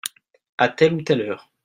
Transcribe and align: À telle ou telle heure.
À 0.57 0.67
telle 0.69 0.95
ou 0.95 1.01
telle 1.03 1.21
heure. 1.21 1.51